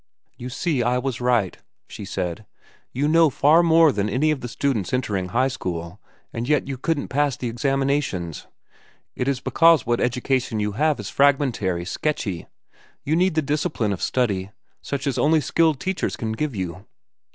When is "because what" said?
9.41-9.99